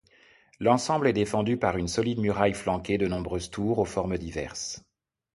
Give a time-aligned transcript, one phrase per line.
[0.59, 4.81] L'ensemble est défendu par une solide muraille flanquée de nombreuses tours aux formes diverses.